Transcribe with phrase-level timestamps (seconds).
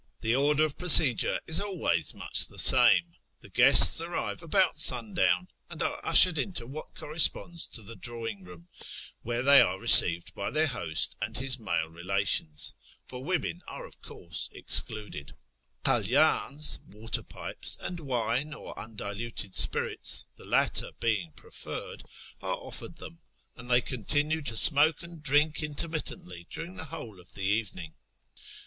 [0.21, 3.17] The order of procedure is always much the same.
[3.41, 8.67] The guests arrive about sundown, and are ushered into what corresponds to the drawing room,
[9.21, 12.73] where they are received by their host and his male relations
[13.07, 15.35] (for women are, of course, & TEHERAN 109 excluded).
[15.83, 22.03] Kalyans (water pipes) and wine, or undiluted spirits (the latter being preferred),
[22.41, 23.21] are offered them,
[23.55, 27.93] and they continue to smoke and drink intermittently during the whole of the evening.